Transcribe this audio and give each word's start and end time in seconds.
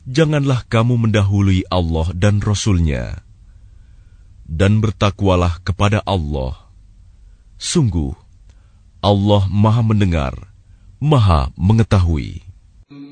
janganlah 0.03 0.67
kamu 0.67 1.07
mendahului 1.07 1.63
Allah 1.71 2.11
dan 2.11 2.43
Rasul-Nya, 2.43 3.23
dan 4.43 4.83
bertakwalah 4.83 5.63
kepada 5.63 6.03
Allah. 6.03 6.67
Sungguh, 7.55 8.13
Allah 8.99 9.47
maha 9.47 9.81
mendengar, 9.81 10.35
maha 10.99 11.49
mengetahui. 11.55 12.44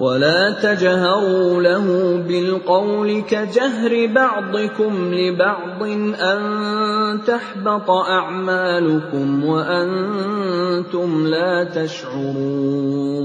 ولا 0.00 0.56
تجهروا 0.64 1.60
له 1.60 1.86
بالقول 2.24 3.20
كجهر 3.28 3.92
بعضكم 4.08 4.92
لبعض 5.14 5.80
أن 6.16 6.40
تحبط 7.28 7.88
أعمالكم 7.90 9.44
وأنتم 9.44 11.08
لا 11.26 11.64
تشعرون 11.68 13.20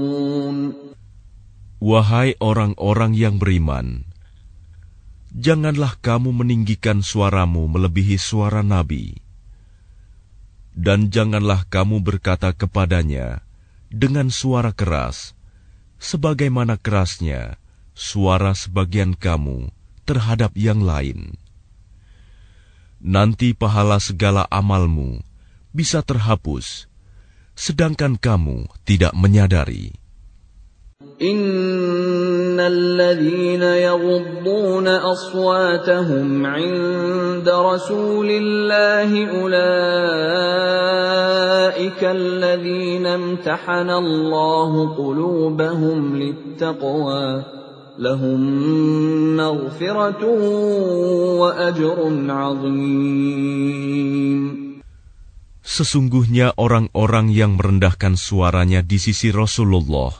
Wahai 1.76 2.34
orang-orang 2.40 3.12
yang 3.14 3.36
beriman, 3.36 4.08
janganlah 5.30 5.94
kamu 6.00 6.32
meninggikan 6.32 7.04
suaramu 7.04 7.68
melebihi 7.68 8.16
suara 8.16 8.64
Nabi, 8.64 9.20
dan 10.72 11.12
janganlah 11.12 11.68
kamu 11.68 12.00
berkata 12.00 12.56
kepadanya 12.56 13.44
dengan 13.92 14.32
suara 14.32 14.72
keras, 14.72 15.36
sebagaimana 16.01 16.81
kerasnya 16.81 17.61
suara 17.93 18.57
sebagian 18.57 19.13
kamu 19.13 19.69
terhadap 20.09 20.57
yang 20.57 20.81
lain. 20.81 21.37
Nanti 22.97 23.53
pahala 23.53 24.01
segala 24.01 24.49
amalmu 24.49 25.21
bisa 25.69 26.01
terhapus, 26.01 26.89
sedangkan 27.53 28.17
kamu 28.17 28.65
tidak 28.81 29.13
menyadari. 29.13 29.93
الذين 32.60 33.62
يغضون 33.62 34.88
أصواتهم 34.88 36.46
عند 36.46 37.48
رسول 37.48 38.28
الله 38.30 39.10
أولئك 39.40 39.56
الذين 42.04 43.06
امتحن 43.06 43.90
الله 43.90 44.96
قلوبهم 44.96 46.16
للتقوى 46.16 47.44
لهم 47.98 48.40
مغفرة 49.36 50.24
وأجر 51.40 51.98
عظيم 52.28 53.86
Sesungguhnya 55.66 56.54
orang-orang 56.54 57.26
yang 57.34 57.58
merendahkan 57.58 58.14
suaranya 58.14 58.86
di 58.86 59.02
sisi 59.02 59.34
Rasulullah, 59.34 60.14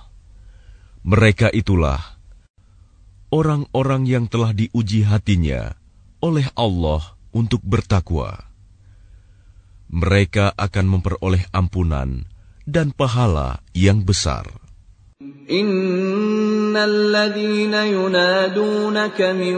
mereka 1.07 1.55
itulah 1.55 2.10
orang-orang 3.32 4.04
yang 4.06 4.28
telah 4.28 4.52
diuji 4.52 5.08
hatinya 5.08 5.72
oleh 6.20 6.52
Allah 6.54 7.16
untuk 7.32 7.64
bertakwa. 7.64 8.52
Mereka 9.92 10.56
akan 10.56 10.86
memperoleh 10.88 11.44
ampunan 11.56 12.24
dan 12.68 12.92
pahala 12.92 13.64
yang 13.72 14.04
besar. 14.04 14.44
Innalladzina 15.48 17.88
min. 19.36 19.58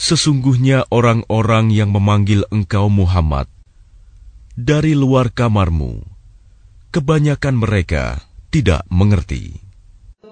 Sesungguhnya 0.00 0.88
orang-orang 0.88 1.68
yang 1.68 1.92
memanggil 1.92 2.48
engkau 2.48 2.88
Muhammad 2.88 3.52
dari 4.56 4.96
luar 4.96 5.28
kamarmu, 5.28 6.00
kebanyakan 6.88 7.60
mereka 7.60 8.24
tidak 8.48 8.80
mengerti. 8.88 9.60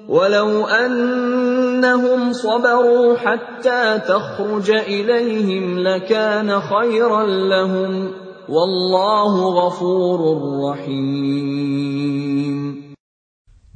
Walau 0.09 0.65
annahum 0.65 2.33
sabaru 2.33 3.21
hatta 3.21 4.01
takhruja 4.09 4.89
ilaihim 4.89 5.85
lakana 5.85 6.65
khairan 6.65 7.29
lahum 7.53 8.17
wallahu 8.49 9.53
ghafurur 9.53 10.65
rahim. 10.65 12.57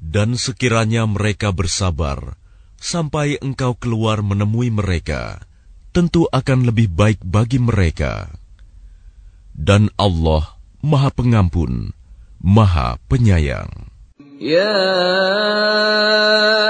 Dan 0.00 0.40
sekiranya 0.40 1.04
mereka 1.04 1.52
bersabar 1.52 2.40
sampai 2.80 3.36
engkau 3.44 3.76
keluar 3.76 4.24
menemui 4.24 4.72
mereka, 4.72 5.44
tentu 5.92 6.24
akan 6.32 6.72
lebih 6.72 6.88
baik 6.88 7.20
bagi 7.20 7.60
mereka. 7.60 8.32
Dan 9.52 9.92
Allah 10.00 10.56
Maha 10.80 11.12
Pengampun, 11.12 11.92
Maha 12.40 12.96
Penyayang. 13.06 13.92
Ya 14.42 14.74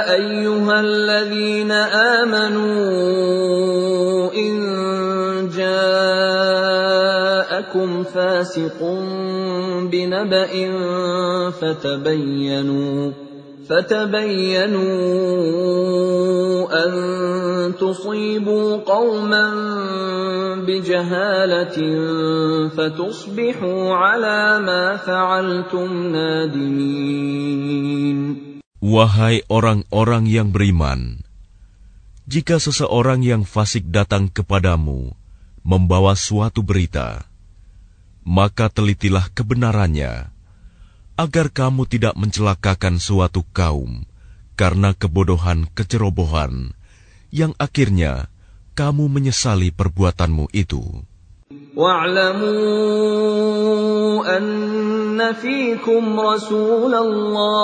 ayyuhalladzina 0.05 1.89
amanu 2.21 2.69
in 4.37 4.57
ja'akum 5.49 6.85
fasiqun 8.05 9.89
binaba'in 9.89 10.77
fatabayyanu 11.57 13.32
فتبينوا 13.68 14.80
أن 16.72 16.92
تصيبوا 17.76 18.76
قوما 18.76 19.46
بجهالة 20.64 21.76
فتصبحوا 22.72 23.82
على 23.94 24.40
ما 24.64 24.96
فعلتم 24.96 25.88
نادمين 26.12 27.28
Wahai 28.78 29.42
orang-orang 29.50 30.30
yang 30.30 30.54
beriman, 30.54 31.26
jika 32.30 32.62
seseorang 32.62 33.26
yang 33.26 33.42
fasik 33.42 33.90
datang 33.90 34.30
kepadamu 34.30 35.18
membawa 35.66 36.14
suatu 36.14 36.62
berita, 36.62 37.26
maka 38.22 38.70
telitilah 38.70 39.34
kebenarannya 39.34 40.30
agar 41.13 41.53
kamu 41.53 41.85
tidak 41.85 42.17
mencelakakan 42.17 42.97
suatu 42.97 43.45
kaum 43.53 44.05
karena 44.57 44.93
kebodohan 44.97 45.69
kecerobohan 45.73 46.73
yang 47.33 47.53
akhirnya 47.57 48.29
kamu 48.73 49.09
menyesali 49.09 49.69
perbuatanmu 49.73 50.49
itu. 50.53 50.81
Anna 54.23 55.35
fikum 55.37 56.17
Rasulullah 56.17 57.63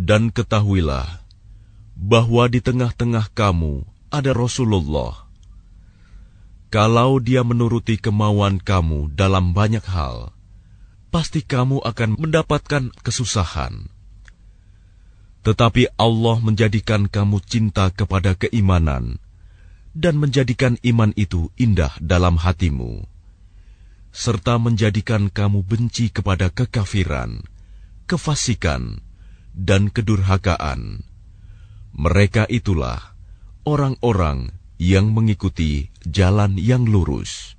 Dan 0.00 0.32
ketahuilah 0.32 1.20
bahwa 1.92 2.48
di 2.48 2.64
tengah-tengah 2.64 3.36
kamu 3.36 3.84
ada 4.08 4.32
Rasulullah. 4.32 5.28
Kalau 6.72 7.20
dia 7.20 7.44
menuruti 7.44 8.00
kemauan 8.00 8.56
kamu 8.64 9.12
dalam 9.12 9.52
banyak 9.52 9.84
hal, 9.84 10.32
pasti 11.12 11.44
kamu 11.44 11.84
akan 11.84 12.16
mendapatkan 12.16 12.88
kesusahan. 13.04 13.92
Tetapi 15.44 15.92
Allah 16.00 16.36
menjadikan 16.40 17.04
kamu 17.04 17.44
cinta 17.44 17.92
kepada 17.92 18.32
keimanan 18.32 19.20
dan 19.92 20.16
menjadikan 20.16 20.80
iman 20.80 21.12
itu 21.12 21.52
indah 21.60 21.92
dalam 22.00 22.40
hatimu, 22.40 23.04
serta 24.16 24.56
menjadikan 24.56 25.28
kamu 25.28 25.60
benci 25.60 26.08
kepada 26.08 26.48
kekafiran, 26.48 27.44
kefasikan, 28.08 29.02
dan 29.54 29.90
kedurhakaan. 29.90 31.02
Mereka 31.94 32.46
itulah 32.48 33.14
orang-orang 33.66 34.54
yang 34.80 35.12
mengikuti 35.12 35.92
jalan 36.08 36.56
yang 36.56 36.88
lurus. 36.88 37.58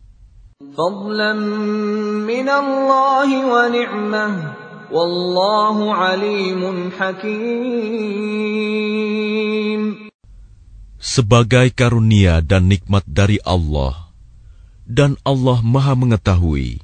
Sebagai 11.01 11.67
karunia 11.73 12.33
dan 12.41 12.63
nikmat 12.69 13.03
dari 13.05 13.37
Allah, 13.45 14.11
dan 14.87 15.17
Allah 15.23 15.59
Maha 15.63 15.93
Mengetahui, 15.95 16.81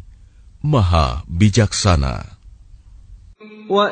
Maha 0.62 1.24
Bijaksana. 1.28 2.38
Wa 3.68 3.92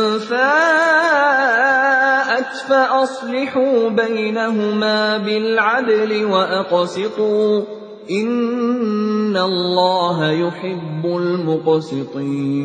فأصلحوا 2.70 3.88
بينهما 3.90 5.18
بالعدل 5.18 6.24
وأقسطوا 6.24 7.64
إن 8.10 9.36
الله 9.36 10.30
يحب 10.30 11.02
المقسطين 11.06 12.56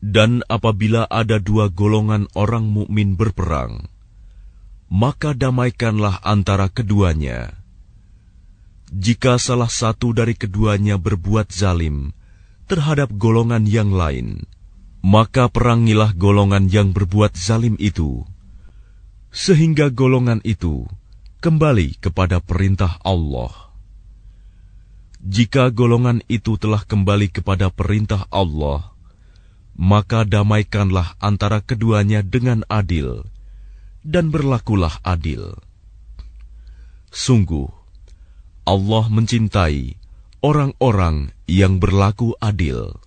Dan 0.00 0.42
apabila 0.48 1.04
ada 1.06 1.36
dua 1.38 1.68
golongan 1.70 2.24
orang 2.32 2.66
mukmin 2.66 3.14
berperang, 3.20 3.86
maka 4.90 5.36
damaikanlah 5.36 6.18
antara 6.26 6.66
keduanya. 6.72 7.54
Jika 8.90 9.38
salah 9.38 9.70
satu 9.70 10.10
dari 10.10 10.34
keduanya 10.34 10.98
berbuat 10.98 11.54
zalim 11.54 12.10
terhadap 12.66 13.14
golongan 13.14 13.68
yang 13.70 13.94
lain, 13.94 14.50
maka 15.05 15.53
perangilah 15.53 16.17
golongan 16.17 16.65
yang 16.65 16.89
berbuat 16.89 17.37
zalim 17.37 17.77
itu, 17.77 18.25
sehingga 19.29 19.93
golongan 19.93 20.41
itu 20.41 20.89
kembali 21.45 22.01
kepada 22.01 22.41
perintah 22.41 22.97
Allah. 23.05 23.53
Jika 25.21 25.69
golongan 25.69 26.25
itu 26.25 26.57
telah 26.57 26.81
kembali 26.81 27.29
kepada 27.29 27.69
perintah 27.69 28.25
Allah, 28.33 28.97
maka 29.77 30.25
damaikanlah 30.25 31.13
antara 31.21 31.61
keduanya 31.61 32.25
dengan 32.25 32.65
adil, 32.65 33.29
dan 34.01 34.33
berlakulah 34.33 35.05
adil. 35.05 35.53
Sungguh, 37.13 37.69
Allah 38.65 39.05
mencintai 39.13 40.01
orang-orang 40.41 41.29
yang 41.45 41.77
berlaku 41.77 42.33
adil. 42.41 43.04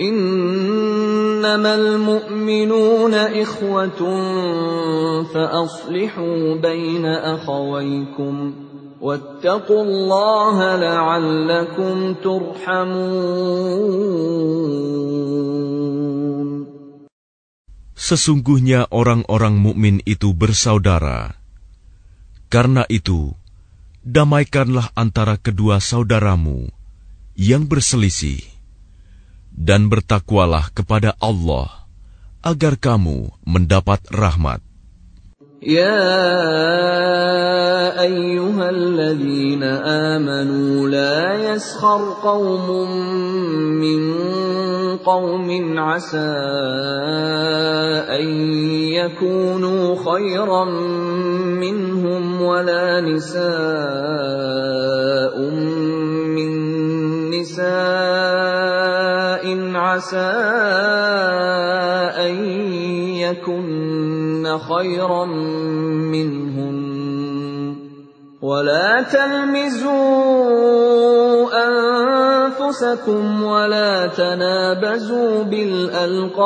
إنما 0.00 1.74
المؤمنون 1.74 3.14
إخوة 3.14 4.00
فأصلحوا 5.34 6.54
بين 6.54 7.06
أخويكم 7.06 8.54
واتقوا 9.00 9.82
الله 9.84 10.76
لعلكم 10.76 12.14
ترحمون 12.14 13.68
Sesungguhnya 17.98 18.88
orang-orang 18.88 19.60
mukmin 19.60 20.00
itu 20.08 20.32
bersaudara. 20.32 21.36
Karena 22.48 22.88
itu, 22.88 23.36
damaikanlah 24.00 24.96
antara 24.96 25.36
kedua 25.36 25.76
saudaramu 25.76 26.72
yang 27.36 27.68
berselisih, 27.68 28.40
dan 29.53 29.87
bertakwalah 29.87 30.73
kepada 30.73 31.13
Allah 31.21 31.85
agar 32.43 32.75
kamu 32.75 33.31
mendapat 33.45 34.03
rahmat. 34.11 34.59
يا 35.63 36.03
أيها 37.95 38.69
الذين 38.69 39.63
آمنوا 39.63 40.89
لا 40.91 41.55
يسخر 41.55 42.19
قوم 42.19 42.67
من 43.79 44.01
قوم 44.97 45.79
عسى 45.79 46.35
أن 48.11 48.27
يكونوا 48.91 49.95
خيرا 49.95 50.65
منهم 51.63 52.41
ولا 52.41 53.01
نساء 53.01 53.45
من 56.35 56.51
نساء 57.31 57.82
عسى 59.93 60.17
أن 62.17 62.33
يكن 63.21 64.57
خيرا 64.57 65.25
منهن. 66.15 66.77
ولا 68.41 69.01
تلمزوا 69.01 69.93
أنفسكم 71.67 73.43
ولا 73.43 74.07
تنابزوا 74.07 75.43
بالألقاب. 75.43 76.43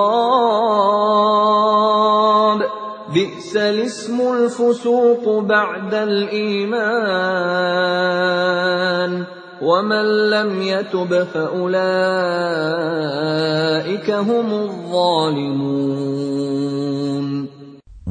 بئس 3.14 3.58
الاسم 3.58 4.22
الفسوق 4.34 5.40
بعد 5.40 5.94
الإيمان. 5.94 6.98
ومن 9.63 10.35
لم 10.35 10.51
يتب 10.63 11.25
فأولئك 11.31 11.79
هم 14.11 14.49
الظالمون 14.51 16.03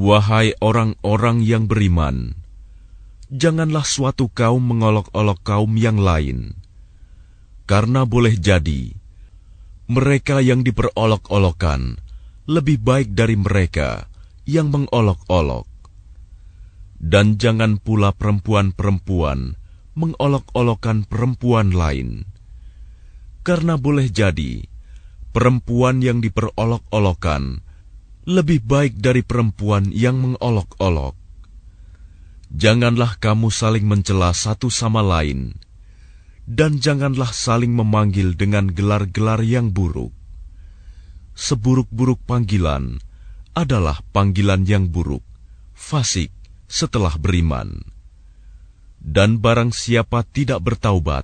Wahai 0.02 0.58
orang-orang 0.58 1.46
yang 1.46 1.70
beriman, 1.70 2.34
janganlah 3.30 3.86
suatu 3.86 4.34
kaum 4.34 4.74
mengolok-olok 4.74 5.38
kaum 5.46 5.78
yang 5.78 6.02
lain, 6.02 6.58
karena 7.70 8.02
boleh 8.10 8.34
jadi 8.34 8.98
mereka 9.86 10.42
yang 10.42 10.66
diperolok-olokan 10.66 12.02
lebih 12.50 12.82
baik 12.82 13.14
dari 13.14 13.38
mereka 13.38 14.10
yang 14.50 14.74
mengolok-olok. 14.74 15.70
Dan 16.98 17.38
jangan 17.38 17.78
pula 17.78 18.10
perempuan-perempuan 18.10 19.60
mengolok-olokan 19.97 21.09
perempuan 21.09 21.73
lain, 21.73 22.29
karena 23.41 23.81
boleh 23.81 24.13
jadi 24.13 24.69
perempuan 25.33 26.05
yang 26.05 26.21
diperolok-olokan 26.21 27.65
lebih 28.29 28.61
baik 28.61 29.01
dari 29.01 29.25
perempuan 29.25 29.89
yang 29.89 30.21
mengolok-olok. 30.21 31.17
Janganlah 32.53 33.19
kamu 33.19 33.49
saling 33.49 33.89
mencela 33.89 34.31
satu 34.37 34.69
sama 34.69 35.01
lain, 35.01 35.57
dan 36.45 36.79
janganlah 36.79 37.33
saling 37.35 37.75
memanggil 37.75 38.37
dengan 38.37 38.71
gelar-gelar 38.71 39.43
yang 39.43 39.73
buruk. 39.75 40.15
Seburuk-buruk 41.37 42.23
panggilan 42.29 43.03
adalah 43.57 44.05
panggilan 44.13 44.69
yang 44.69 44.93
buruk, 44.93 45.25
fasik 45.73 46.31
setelah 46.69 47.17
beriman 47.17 47.96
Dan 49.16 49.40
barang 49.40 49.72
siapa 49.72 50.28
tidak 50.28 50.60
bertaubat, 50.66 51.24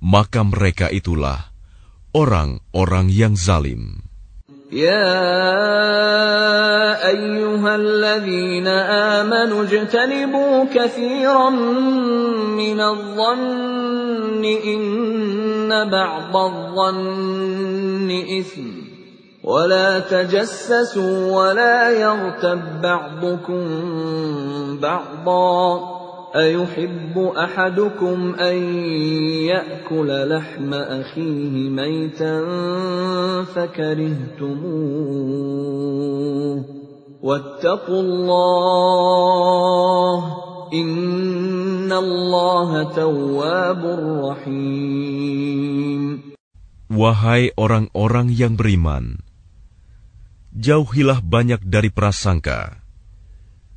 maka 0.00 0.40
mereka 0.46 0.88
itulah 0.88 1.50
orang-orang 2.16 3.12
yang 3.12 3.34
zalim. 3.36 4.10
يا 4.70 5.10
ايها 7.10 7.76
الذين 7.76 8.68
امنوا 9.18 9.62
اجتنبوا 9.62 10.64
كثيرا 10.74 11.50
من 12.54 12.80
الظن 12.80 14.44
ان 14.46 15.90
بعض 15.90 16.36
الظن 16.36 18.10
اثم 18.38 18.70
ولا 19.44 19.98
تجسسوا 19.98 21.32
ولا 21.34 21.90
يغتب 21.90 22.80
بعضكم 22.82 23.66
بعضا 24.78 26.00
أيحب 26.36 27.18
أحدكم 27.18 28.34
أن 28.38 28.56
يأكل 29.50 30.28
لحم 30.30 30.74
أخيه 30.74 31.70
ميتا 31.70 32.44
فكرهتموه 33.44 34.50
واتقوا 37.22 38.02
الله 38.02 39.00
إن 40.72 41.92
الله 41.92 42.82
تواب 42.94 43.82
رحيم 44.24 45.50
Wahai 46.90 47.54
orang-orang 47.54 48.34
yang 48.34 48.58
beriman, 48.58 49.22
jauhilah 50.50 51.22
banyak 51.22 51.62
dari 51.62 51.86
prasangka 51.86 52.82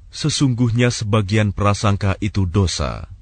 Sesungguhnya 0.08 0.88
sebagian 0.88 1.52
prasangka 1.52 2.16
itu 2.24 2.48
dosa. 2.48 3.12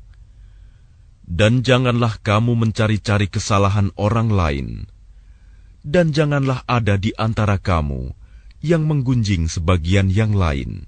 Dan 1.27 1.67
janganlah 1.67 2.23
kamu 2.23 2.55
mencari-cari 2.55 3.27
kesalahan 3.27 3.91
orang 3.99 4.31
lain. 4.31 4.69
Dan 5.83 6.15
janganlah 6.15 6.63
ada 6.71 6.95
di 6.95 7.11
antara 7.19 7.59
kamu 7.59 8.15
yang 8.63 8.87
menggunjing 8.87 9.51
sebagian 9.51 10.11
yang 10.11 10.35
lain. 10.35 10.87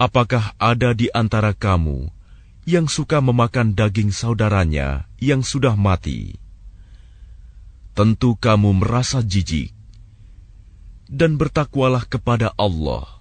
Apakah 0.00 0.56
ada 0.56 0.96
di 0.96 1.12
antara 1.12 1.52
kamu 1.52 2.08
yang 2.64 2.88
suka 2.88 3.20
memakan 3.20 3.76
daging 3.76 4.12
saudaranya 4.16 5.04
yang 5.20 5.44
sudah 5.44 5.76
mati? 5.76 6.40
Tentu 7.92 8.32
kamu 8.40 8.80
merasa 8.80 9.20
jijik, 9.20 9.76
dan 11.04 11.36
bertakwalah 11.36 12.08
kepada 12.08 12.56
Allah 12.56 13.19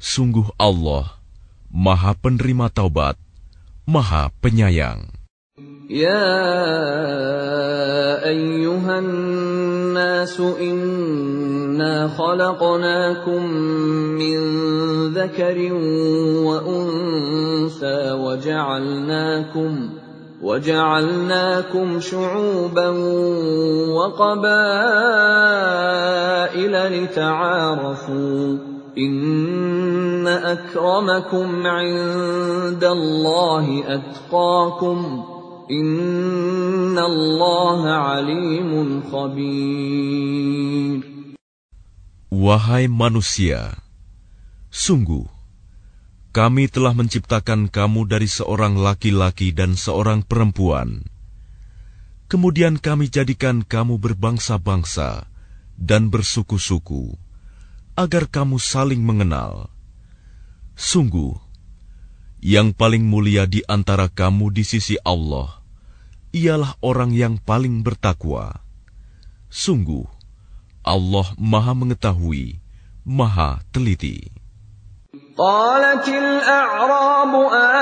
Sungguh 0.00 0.48
Allah 0.56 1.20
Maha 1.68 2.16
penerima 2.16 2.72
taubat, 2.72 3.20
Maha 3.84 4.32
penyayang. 4.40 5.12
Ya 5.92 6.24
ayyuhan 8.24 9.06
nas 9.92 10.40
inna 10.40 12.08
khalaqnakum 12.10 13.44
min 14.16 14.40
dhakarin 15.12 15.76
wa 16.48 16.64
unsa 16.64 18.16
وجعلناكم 20.40 22.00
شعوبا 22.00 22.88
وقبائل 23.92 25.04
لتعارفوا 27.02 28.69
Inna 28.98 30.58
akramakum 30.58 31.62
indallahi 31.62 33.86
atqakum 33.86 34.98
Inna 35.70 37.06
Allah 37.06 38.18
alimun 38.18 39.06
khabir 39.06 41.06
Wahai 42.34 42.90
manusia, 42.90 43.78
sungguh 44.74 45.30
kami 46.34 46.66
telah 46.66 46.90
menciptakan 46.90 47.70
kamu 47.70 48.10
dari 48.10 48.26
seorang 48.26 48.74
laki-laki 48.74 49.54
dan 49.54 49.78
seorang 49.78 50.26
perempuan. 50.26 51.06
Kemudian 52.30 52.78
kami 52.78 53.10
jadikan 53.10 53.66
kamu 53.66 53.98
berbangsa-bangsa 53.98 55.26
dan 55.78 56.10
bersuku-suku 56.10 57.29
agar 57.99 58.27
kamu 58.27 58.59
saling 58.59 58.99
mengenal. 58.99 59.71
Sungguh, 60.75 61.39
yang 62.43 62.75
paling 62.75 63.01
mulia 63.01 63.47
di 63.47 63.63
antara 63.65 64.11
kamu 64.11 64.51
di 64.51 64.67
sisi 64.67 64.99
Allah 65.01 65.63
ialah 66.35 66.75
orang 66.83 67.15
yang 67.15 67.39
paling 67.39 67.79
bertakwa. 67.81 68.59
Sungguh, 69.47 70.03
Allah 70.83 71.31
Maha 71.39 71.71
Mengetahui, 71.71 72.59
Maha 73.07 73.63
Teliti. 73.71 74.29
قالت 75.35 76.07
الأعراب 76.07 77.33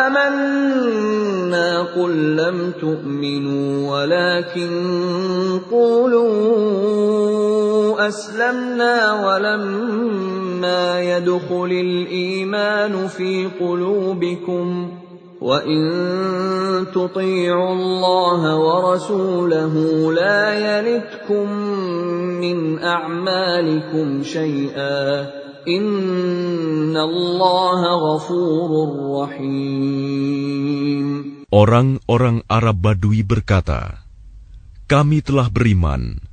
آمنا 0.10 1.82
قل 1.94 2.36
لم 2.36 2.72
تؤمنوا 2.82 3.68
ولكن 3.92 4.72
قولوا 5.72 7.27
أسلمنا 8.08 8.96
ولما 9.26 11.02
يدخل 11.02 11.72
الإيمان 11.72 13.08
في 13.08 13.50
قلوبكم 13.60 14.92
وإن 15.42 15.84
تطيعوا 16.96 17.74
الله 17.74 18.42
ورسوله 18.58 19.74
لا 20.14 20.42
يلتكم 20.54 21.48
من 22.40 22.80
أعمالكم 22.80 24.24
شيئا 24.24 25.44
Orang-orang 31.48 32.38
Arab 32.52 32.78
Badui 32.84 33.24
berkata, 33.24 34.04
Kami 34.92 35.24
telah 35.24 35.48
beriman. 35.48 36.27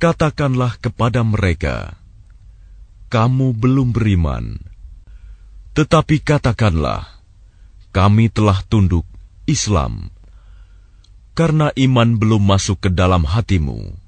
Katakanlah 0.00 0.80
kepada 0.80 1.20
mereka, 1.20 2.00
Kamu 3.12 3.52
belum 3.52 3.92
beriman. 3.92 4.56
Tetapi 5.76 6.24
katakanlah, 6.24 7.04
Kami 7.92 8.32
telah 8.32 8.64
tunduk 8.64 9.04
Islam. 9.44 10.08
Karena 11.36 11.68
iman 11.76 12.16
belum 12.16 12.42
masuk 12.42 12.88
ke 12.88 12.90
dalam 12.90 13.28
hatimu 13.28 14.00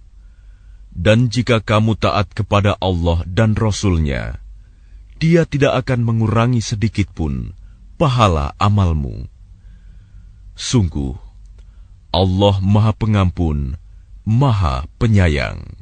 dan 0.92 1.32
jika 1.32 1.64
kamu 1.64 1.96
taat 1.96 2.28
kepada 2.36 2.76
Allah 2.76 3.24
dan 3.24 3.56
Rasul-Nya, 3.56 4.38
Dia 5.16 5.48
tidak 5.48 5.86
akan 5.86 6.02
mengurangi 6.02 6.60
sedikit 6.60 7.08
pun 7.14 7.56
pahala 7.96 8.52
amalmu. 8.60 9.30
Sungguh, 10.52 11.16
Allah 12.12 12.58
Maha 12.60 12.92
Pengampun, 12.92 13.78
Maha 14.26 14.84
Penyayang. 15.00 15.81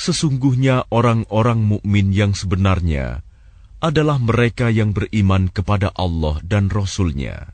Sesungguhnya 0.00 0.88
orang-orang 0.88 1.60
mukmin 1.60 2.08
yang 2.16 2.32
sebenarnya 2.32 3.20
adalah 3.84 4.16
mereka 4.16 4.72
yang 4.72 4.96
beriman 4.96 5.52
kepada 5.52 5.92
Allah 5.92 6.40
dan 6.40 6.72
Rasul-Nya. 6.72 7.52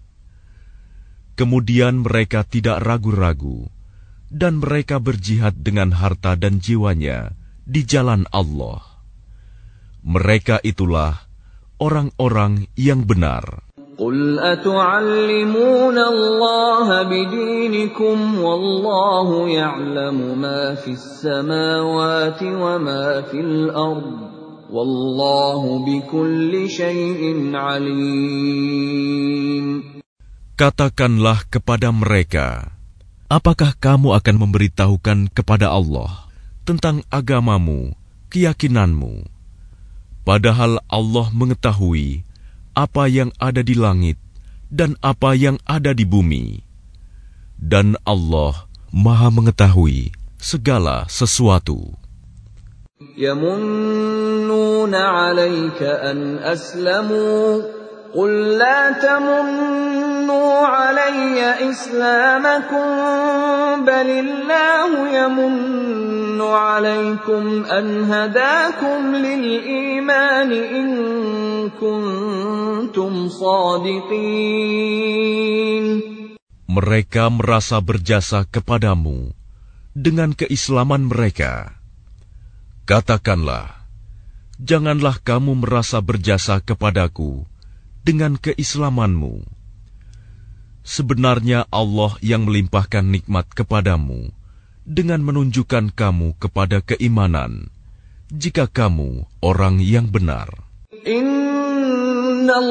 Kemudian 1.34 2.06
mereka 2.06 2.46
tidak 2.46 2.86
ragu-ragu 2.86 3.66
dan 4.30 4.62
mereka 4.62 5.02
berjihad 5.02 5.58
dengan 5.58 5.90
harta 5.90 6.38
dan 6.38 6.62
jiwanya 6.62 7.34
di 7.66 7.82
jalan 7.82 8.30
Allah. 8.30 8.78
Mereka 10.06 10.62
itulah 10.62 11.26
orang-orang 11.82 12.70
yang 12.78 13.02
benar. 13.10 13.65
قل 14.01 14.39
أتعلمون 14.39 15.97
الله 15.97 16.88
بدينكم 17.03 18.17
والله 18.39 19.50
يعلم 19.50 20.17
ما 20.41 20.75
في 20.75 20.91
السماوات 20.91 22.43
وما 22.43 23.21
في 23.31 23.39
الأرض 23.39 24.17
والله 24.71 25.61
بكل 25.85 26.69
شيء 26.69 27.21
عليم 27.55 28.81
Katakanlah 30.61 31.41
kepada 31.50 31.89
mereka, 31.89 32.77
Apakah 33.31 33.73
kamu 33.79 34.13
akan 34.13 34.35
memberitahukan 34.45 35.33
kepada 35.33 35.73
Allah 35.73 36.29
tentang 36.67 37.01
agamamu, 37.09 37.97
keyakinanmu. 38.29 39.25
Padahal 40.21 40.77
Allah 40.85 41.33
mengetahui 41.33 42.21
apa 42.75 43.07
yang 43.11 43.29
ada 43.39 43.61
di 43.61 43.75
langit 43.75 44.15
dan 44.71 44.95
apa 45.03 45.35
yang 45.35 45.59
ada 45.67 45.91
di 45.91 46.07
bumi. 46.07 46.63
Dan 47.61 47.93
Allah 48.07 48.65
Maha 48.91 49.29
mengetahui 49.29 50.11
segala 50.41 51.05
sesuatu. 51.07 52.01
يمنون 53.17 54.93
عليك 54.95 55.81
أن 55.81 56.38
أسلموا 56.38 57.61
قل 58.15 58.59
لا 58.59 58.91
تمنوا 59.00 60.53
علي 60.67 61.39
إسلامكم 61.71 62.88
بل 63.88 64.09
الله 64.19 64.91
يمن 65.15 65.55
عليكم 66.41 67.63
أن 67.71 68.03
هداكم 68.11 69.15
للإيمان 69.15 70.51
إن 70.51 70.89
كنتم 71.79 73.11
صادقين 73.31 74.51
Mereka 76.71 77.27
merasa 77.27 77.83
berjasa 77.83 78.47
kepadamu 78.47 79.35
dengan 79.91 80.31
keislaman 80.31 81.03
mereka. 81.03 81.75
Katakanlah, 82.88 83.75
janganlah 84.55 85.19
kamu 85.19 85.67
merasa 85.67 86.00
berjasa 86.00 86.63
kepadaku 86.63 87.43
dengan 88.06 88.38
keislamanmu. 88.38 89.42
Sebenarnya 90.86 91.66
Allah 91.75 92.14
yang 92.22 92.46
melimpahkan 92.46 93.02
nikmat 93.02 93.50
kepadamu 93.50 94.30
dengan 94.86 95.18
menunjukkan 95.26 95.90
kamu 95.90 96.38
kepada 96.38 96.78
keimanan 96.78 97.75
jika 98.30 98.70
kamu 98.70 99.26
orang 99.42 99.82
yang 99.82 100.06
benar. 100.06 100.46
Inna 101.02 102.62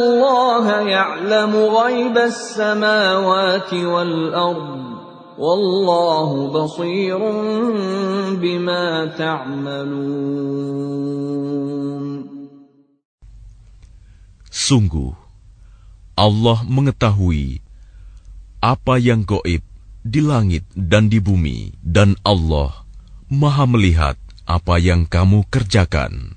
ya'lamu 0.88 1.76
ghaibas 1.76 2.56
samawati 2.56 3.84
wal 3.84 4.32
ard. 4.32 4.96
Wallahu 5.36 6.56
basirun 6.56 8.40
bima 8.40 9.12
ta'malun. 9.20 10.96
Sungguh 14.48 15.25
Allah 16.26 16.66
mengetahui 16.66 17.62
apa 18.58 18.98
yang 18.98 19.22
goib 19.30 19.62
di 20.02 20.22
langit 20.26 20.66
dan 20.74 21.06
di 21.06 21.22
bumi, 21.22 21.78
dan 21.86 22.18
Allah 22.26 22.82
Maha 23.30 23.70
Melihat 23.70 24.18
apa 24.50 24.82
yang 24.82 25.06
kamu 25.06 25.46
kerjakan. 25.54 26.35